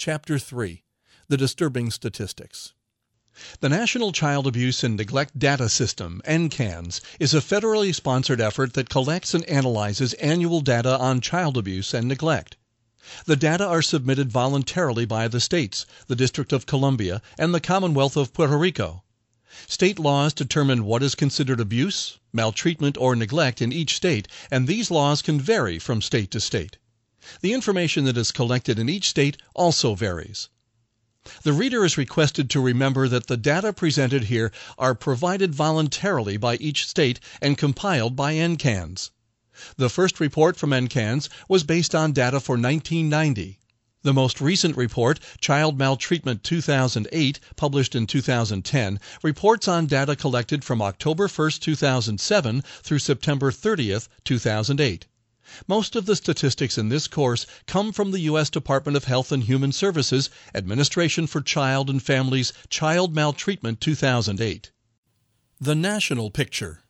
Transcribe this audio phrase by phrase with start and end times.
[0.00, 0.84] Chapter 3
[1.26, 2.72] The Disturbing Statistics
[3.58, 8.90] The National Child Abuse and Neglect Data System, NCANDS, is a federally sponsored effort that
[8.90, 12.56] collects and analyzes annual data on child abuse and neglect.
[13.24, 18.16] The data are submitted voluntarily by the states, the District of Columbia, and the Commonwealth
[18.16, 19.02] of Puerto Rico.
[19.66, 24.92] State laws determine what is considered abuse, maltreatment, or neglect in each state, and these
[24.92, 26.78] laws can vary from state to state.
[27.42, 30.48] The information that is collected in each state also varies.
[31.42, 36.56] The reader is requested to remember that the data presented here are provided voluntarily by
[36.56, 39.10] each state and compiled by NCANDS.
[39.76, 43.58] The first report from NCANDS was based on data for 1990.
[44.00, 50.80] The most recent report, Child Maltreatment 2008, published in 2010, reports on data collected from
[50.80, 55.06] October 1, 2007 through September 30, 2008.
[55.66, 58.50] Most of the statistics in this course come from the U.S.
[58.50, 64.70] Department of Health and Human Services Administration for Child and Families Child Maltreatment 2008.
[65.58, 66.82] The National Picture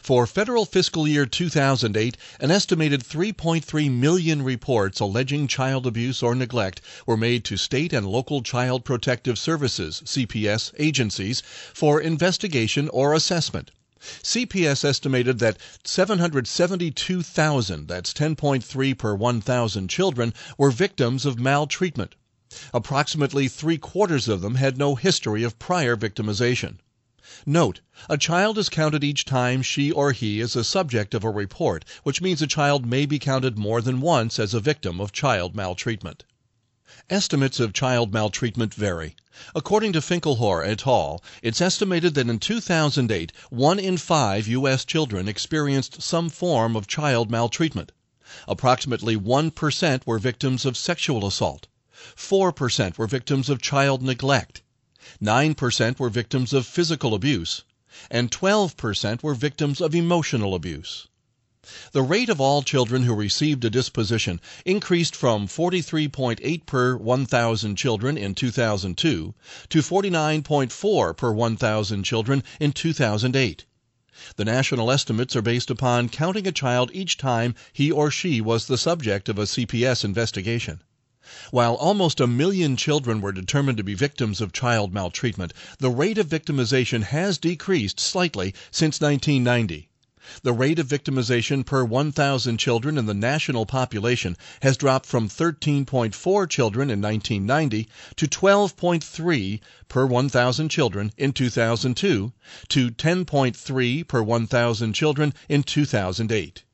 [0.00, 6.80] For federal fiscal year 2008, an estimated 3.3 million reports alleging child abuse or neglect
[7.04, 11.42] were made to state and local child protective services (CPS) agencies
[11.74, 13.70] for investigation or assessment.
[14.22, 22.14] CPS estimated that 772,000, that's 10.3 per 1,000 children, were victims of maltreatment.
[22.72, 26.78] Approximately three quarters of them had no history of prior victimization.
[27.44, 31.28] Note: A child is counted each time she or he is a subject of a
[31.28, 35.12] report, which means a child may be counted more than once as a victim of
[35.12, 36.24] child maltreatment.
[37.12, 39.16] Estimates of child maltreatment vary.
[39.52, 44.84] According to Finkelhor et al., it's estimated that in 2008 one in five U.S.
[44.84, 47.90] children experienced some form of child maltreatment.
[48.46, 51.66] Approximately 1 per cent were victims of sexual assault.
[52.14, 54.62] 4 per cent were victims of child neglect.
[55.20, 57.64] 9 per cent were victims of physical abuse.
[58.08, 61.08] And 12 per cent were victims of emotional abuse.
[61.92, 68.16] The rate of all children who received a disposition increased from 43.8 per 1,000 children
[68.16, 69.34] in 2002
[69.68, 73.66] to 49.4 per 1,000 children in 2008.
[74.36, 78.66] The national estimates are based upon counting a child each time he or she was
[78.66, 80.80] the subject of a CPS investigation.
[81.50, 86.16] While almost a million children were determined to be victims of child maltreatment, the rate
[86.16, 89.89] of victimization has decreased slightly since 1990.
[90.42, 96.46] The rate of victimization per 1,000 children in the national population has dropped from 13.4
[96.50, 102.34] children in 1990 to 12.3 per 1,000 children in 2002
[102.68, 106.64] to 10.3 per 1,000 children in 2008.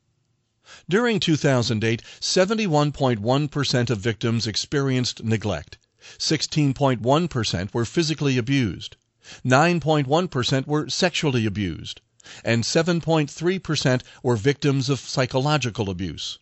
[0.88, 5.78] During 2008, 71.1% of victims experienced neglect.
[6.18, 8.96] 16.1% were physically abused.
[9.44, 12.00] 9.1% were sexually abused
[12.44, 16.38] and 7.3% were victims of psychological abuse.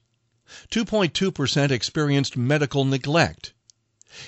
[0.70, 3.52] 2.2% experienced medical neglect.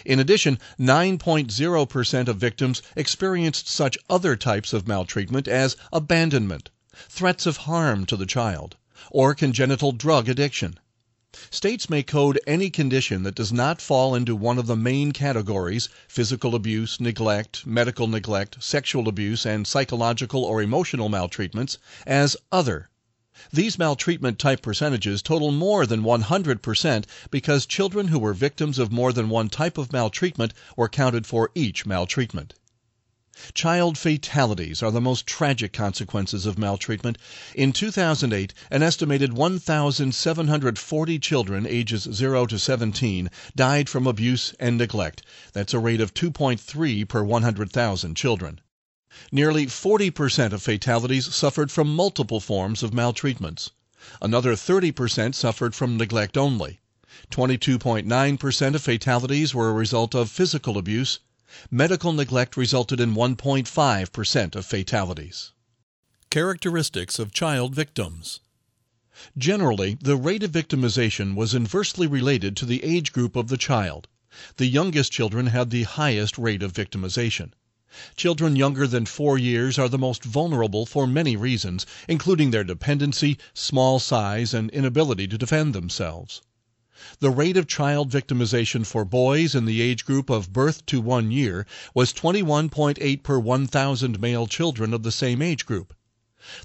[0.04, 6.70] In addition, 9.0% of victims experienced such other types of maltreatment as abandonment,
[7.08, 8.76] threats of harm to the child,
[9.10, 10.78] or congenital drug addiction.
[11.50, 15.90] States may code any condition that does not fall into one of the main categories
[16.08, 21.76] physical abuse, neglect, medical neglect, sexual abuse, and psychological or emotional maltreatments
[22.06, 22.88] as other.
[23.52, 29.12] These maltreatment type percentages total more than 100% because children who were victims of more
[29.12, 32.54] than one type of maltreatment were counted for each maltreatment.
[33.52, 37.18] Child fatalities are the most tragic consequences of maltreatment.
[37.54, 45.20] In 2008, an estimated 1,740 children ages 0 to 17 died from abuse and neglect.
[45.52, 48.62] That's a rate of 2.3 per 100,000 children.
[49.30, 53.70] Nearly 40% of fatalities suffered from multiple forms of maltreatments.
[54.22, 56.80] Another 30% suffered from neglect only.
[57.30, 61.18] 22.9% of fatalities were a result of physical abuse.
[61.70, 65.52] Medical neglect resulted in 1.5% of fatalities.
[66.28, 68.40] Characteristics of Child Victims
[69.38, 74.08] Generally, the rate of victimization was inversely related to the age group of the child.
[74.56, 77.52] The youngest children had the highest rate of victimization.
[78.16, 83.38] Children younger than four years are the most vulnerable for many reasons, including their dependency,
[83.54, 86.42] small size, and inability to defend themselves.
[87.20, 91.30] The rate of child victimization for boys in the age group of birth to one
[91.30, 95.92] year was 21.8 per 1,000 male children of the same age group.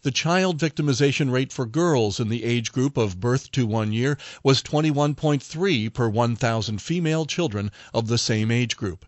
[0.04, 4.18] The child victimization rate for girls in the age group of birth to one year
[4.42, 9.06] was 21.3 per 1,000 female children of the same age group.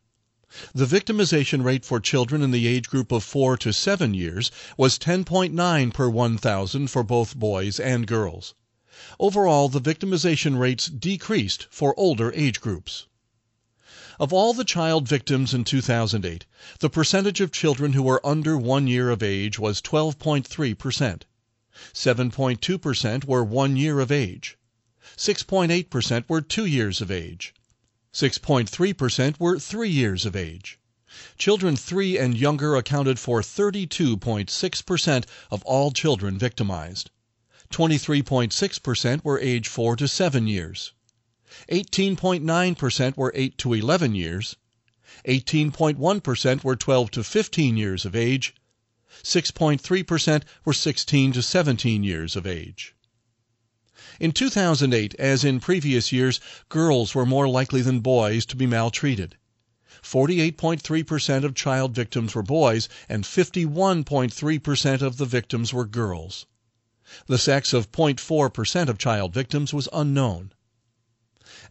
[0.76, 5.00] The victimization rate for children in the age group of 4 to 7 years was
[5.00, 8.56] 10.9 per 1,000 for both boys and girls.
[9.20, 13.08] Overall, the victimization rates decreased for older age groups.
[14.20, 16.46] Of all the child victims in 2008,
[16.78, 21.26] the percentage of children who were under one year of age was 12.3 percent.
[21.92, 24.60] 7.2 percent were one year of age.
[25.18, 27.56] 6.8 percent were two years of age.
[28.14, 30.78] 6.3 percent were three years of age.
[31.40, 37.10] Children three and younger accounted for 32.6 percent of all children victimized.
[37.74, 40.94] 23.6 percent were age 4 to 7 years.
[41.72, 44.56] 18.9% were 8 to 11 years,
[45.28, 48.54] 18.1% were 12 to 15 years of age,
[49.24, 52.96] 6.3% were 16 to 17 years of age.
[54.20, 56.40] In 2008, as in previous years,
[56.70, 59.36] girls were more likely than boys to be maltreated.
[60.02, 66.46] 48.3% of child victims were boys, and 51.3% of the victims were girls.
[67.28, 70.52] The sex of 0.4% of child victims was unknown.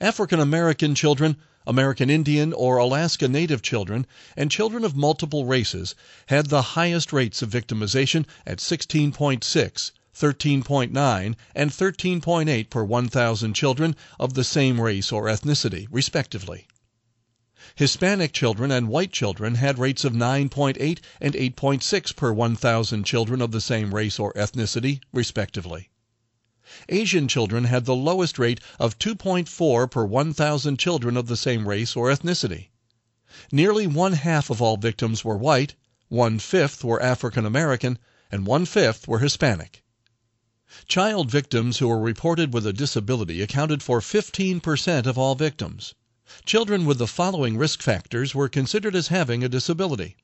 [0.00, 1.36] African American children,
[1.66, 4.06] American Indian or Alaska Native children,
[4.36, 5.96] and children of multiple races
[6.26, 14.34] had the highest rates of victimization at 16.6, 13.9, and 13.8 per 1,000 children of
[14.34, 16.68] the same race or ethnicity, respectively.
[17.76, 23.52] Hispanic children and white children had rates of 9.8 and 8.6 per 1,000 children of
[23.52, 25.88] the same race or ethnicity, respectively.
[26.88, 31.94] Asian children had the lowest rate of 2.4 per 1,000 children of the same race
[31.94, 32.70] or ethnicity.
[33.52, 35.76] Nearly one half of all victims were white,
[36.08, 37.96] one fifth were African American,
[38.32, 39.84] and one fifth were Hispanic.
[40.88, 45.94] Child victims who were reported with a disability accounted for 15% of all victims.
[46.46, 50.16] Children with the following risk factors were considered as having a disability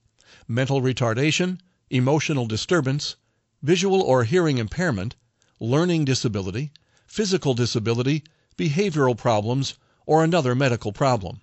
[0.49, 1.59] mental retardation,
[1.91, 3.17] emotional disturbance,
[3.63, 5.17] visual or hearing impairment,
[5.61, 6.73] learning disability,
[7.07, 8.25] physical disability,
[8.57, 9.75] behavioral problems,
[10.07, 11.43] or another medical problem.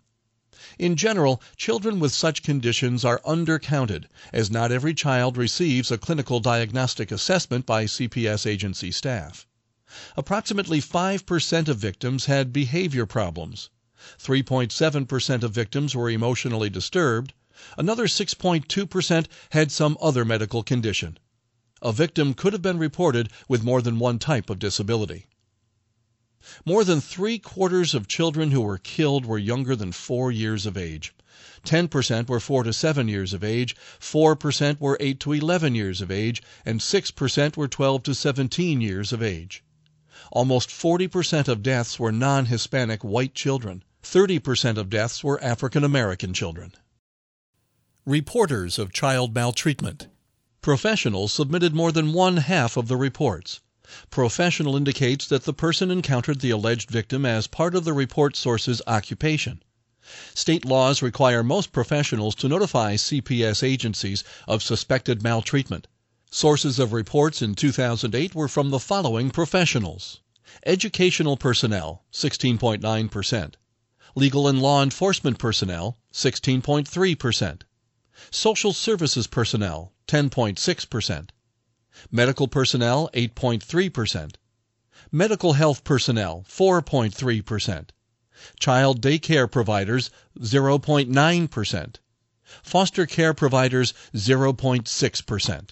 [0.80, 6.40] In general, children with such conditions are undercounted, as not every child receives a clinical
[6.40, 9.46] diagnostic assessment by CPS agency staff.
[10.18, 13.70] Approximately 5% of victims had behavior problems.
[14.20, 17.34] 3.7% of victims were emotionally disturbed.
[17.78, 21.18] Another 6.2% had some other medical condition
[21.82, 25.28] a victim could have been reported with more than one type of disability.
[26.66, 30.78] More than three quarters of children who were killed were younger than four years of
[30.78, 31.14] age.
[31.66, 36.10] 10% were 4 to 7 years of age, 4% were 8 to 11 years of
[36.10, 39.64] age, and 6% were 12 to 17 years of age.
[40.32, 43.84] Almost 40% of deaths were non Hispanic white children.
[44.02, 46.74] 30% of deaths were African American children.
[48.06, 50.08] Reporters of child maltreatment.
[50.62, 53.60] Professionals submitted more than one half of the reports.
[54.10, 58.82] Professional indicates that the person encountered the alleged victim as part of the report source's
[58.88, 59.62] occupation.
[60.34, 65.88] State laws require most professionals to notify CPS agencies of suspected maltreatment.
[66.38, 70.20] Sources of reports in 2008 were from the following professionals
[70.66, 73.54] educational personnel, 16.9%,
[74.16, 77.62] legal and law enforcement personnel, 16.3%,
[78.30, 81.30] social services personnel, 10.6%.
[82.12, 84.36] Medical personnel, 8.3%.
[85.14, 87.92] Medical health personnel, 4.3%.
[88.60, 90.12] Child daycare providers,
[90.42, 91.96] 0.9%.
[92.62, 95.70] Foster care providers, 0.6%.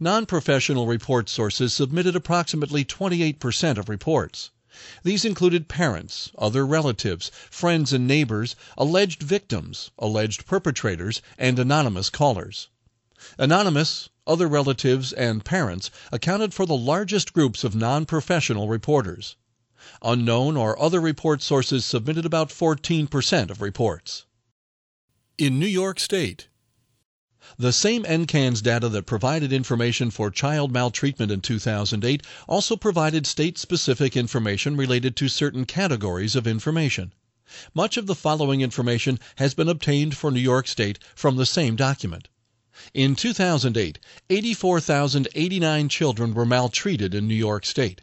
[0.00, 4.50] Non-professional report sources submitted approximately 28% of reports.
[5.04, 12.70] These included parents, other relatives, friends and neighbors, alleged victims, alleged perpetrators, and anonymous callers.
[13.38, 19.36] Anonymous, other relatives, and parents accounted for the largest groups of non-professional reporters.
[20.02, 24.26] Unknown or other report sources submitted about 14% of reports.
[25.38, 26.48] In New York State,
[27.58, 34.16] the same NCANDS data that provided information for child maltreatment in 2008 also provided state-specific
[34.16, 37.12] information related to certain categories of information.
[37.74, 41.76] Much of the following information has been obtained for New York State from the same
[41.76, 42.28] document.
[42.94, 43.98] In 2008,
[44.30, 48.00] 84,089 children were maltreated in New York State.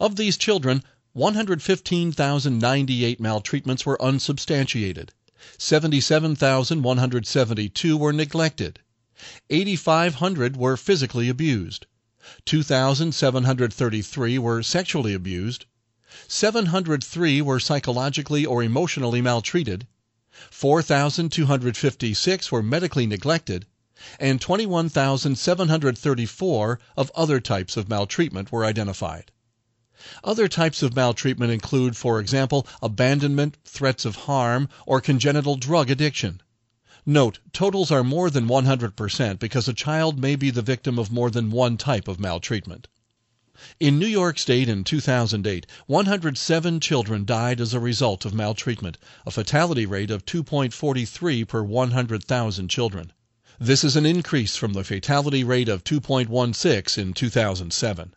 [0.00, 5.12] Of these children, 115,098 maltreatments were unsubstantiated.
[5.58, 8.78] 77,172 were neglected.
[9.50, 11.86] 8,500 were physically abused.
[12.46, 15.64] 2,733 were sexually abused.
[16.28, 19.88] 703 were psychologically or emotionally maltreated.
[20.48, 23.66] 4,256 were medically neglected.
[24.20, 29.32] And 21,734 of other types of maltreatment were identified.
[30.24, 36.42] Other types of maltreatment include, for example, abandonment, threats of harm, or congenital drug addiction.
[37.06, 41.30] Note, totals are more than 100% because a child may be the victim of more
[41.30, 42.88] than one type of maltreatment.
[43.78, 49.30] In New York State in 2008, 107 children died as a result of maltreatment, a
[49.30, 53.12] fatality rate of 2.43 per 100,000 children.
[53.60, 58.14] This is an increase from the fatality rate of 2.16 in 2007.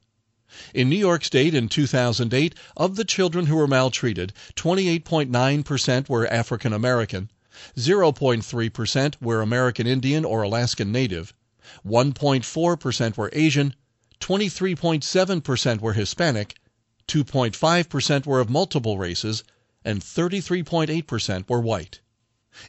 [0.73, 6.71] In New York State in 2008, of the children who were maltreated, 28.9% were African
[6.71, 7.29] American,
[7.75, 11.33] 0.3% were American Indian or Alaskan Native,
[11.85, 13.75] 1.4% were Asian,
[14.21, 16.55] 23.7% were Hispanic,
[17.09, 19.43] 2.5% were of multiple races,
[19.83, 21.99] and 33.8% were white.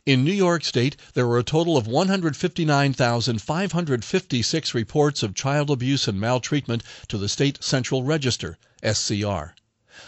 [0.04, 6.18] In New York State, there were a total of 159,556 reports of child abuse and
[6.18, 9.54] maltreatment to the State Central Register, SCR.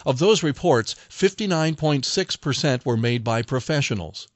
[0.05, 4.27] Of those reports, 59.6% were made by professionals.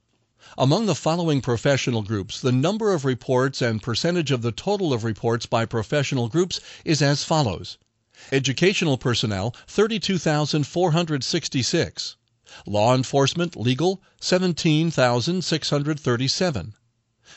[0.56, 5.02] Among the following professional groups, the number of reports and percentage of the total of
[5.02, 7.78] reports by professional groups is as follows.
[8.30, 12.14] Educational personnel, 32,466.
[12.66, 16.74] Law enforcement, legal, 17,637.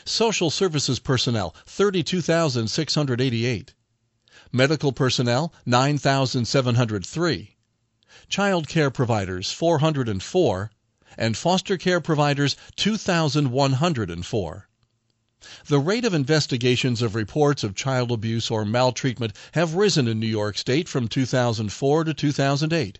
[0.04, 3.72] Social services personnel, 32,688.
[4.52, 7.56] Medical personnel, 9,703.
[8.28, 10.70] Child care providers, 404.
[11.16, 14.68] And foster care providers, 2,104.
[15.66, 20.26] The rate of investigations of reports of child abuse or maltreatment have risen in New
[20.26, 22.98] York State from 2004 to 2008.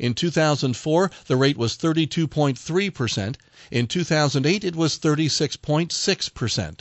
[0.00, 3.36] In 2004, the rate was 32.3%.
[3.70, 6.80] In 2008, it was 36.6%.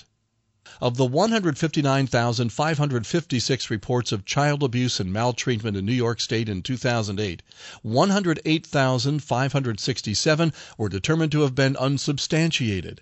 [0.82, 7.44] Of the 159,556 reports of child abuse and maltreatment in New York State in 2008,
[7.84, 13.01] 108,567 were determined to have been unsubstantiated.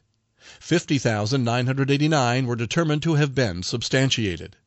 [0.60, 4.58] 50,989 were determined to have been substantiated.